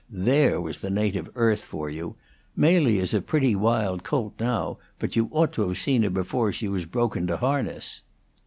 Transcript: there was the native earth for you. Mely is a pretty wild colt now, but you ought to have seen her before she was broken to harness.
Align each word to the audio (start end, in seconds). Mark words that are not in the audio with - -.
there 0.09 0.59
was 0.59 0.79
the 0.79 0.89
native 0.89 1.29
earth 1.35 1.63
for 1.63 1.87
you. 1.87 2.15
Mely 2.55 2.97
is 2.97 3.13
a 3.13 3.21
pretty 3.21 3.55
wild 3.55 4.03
colt 4.03 4.33
now, 4.39 4.79
but 4.97 5.15
you 5.15 5.29
ought 5.31 5.51
to 5.53 5.67
have 5.67 5.77
seen 5.77 6.01
her 6.01 6.09
before 6.09 6.51
she 6.51 6.67
was 6.67 6.85
broken 6.87 7.27
to 7.27 7.37
harness. 7.37 8.01